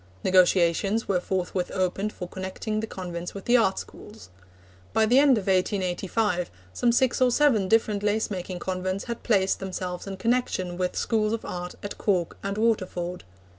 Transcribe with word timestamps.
Negotiations 0.23 1.07
were 1.07 1.19
forthwith 1.19 1.69
opened 1.75 2.11
for 2.11 2.27
connecting 2.27 2.79
the 2.79 2.87
convents 2.87 3.35
with 3.35 3.45
the 3.45 3.55
art 3.55 3.77
schools. 3.77 4.29
By 4.93 5.05
the 5.05 5.19
end 5.19 5.37
of 5.37 5.45
1885 5.45 6.49
some 6.73 6.91
six 6.91 7.21
or 7.21 7.29
seven 7.29 7.67
different 7.67 8.01
lace 8.01 8.31
making 8.31 8.57
convents 8.57 9.03
had 9.03 9.21
placed 9.21 9.59
themselves 9.59 10.07
in 10.07 10.17
connection 10.17 10.75
with 10.75 10.95
Schools 10.95 11.33
of 11.33 11.45
Art 11.45 11.75
at 11.83 11.99
Cork 11.99 12.35
and 12.41 12.57
Waterford. 12.57 13.25